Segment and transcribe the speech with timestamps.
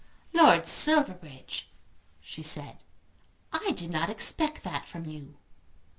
[0.33, 1.69] "Lord Silverbridge,"
[2.21, 2.77] she said,
[3.53, 5.35] "I did not expect that from you."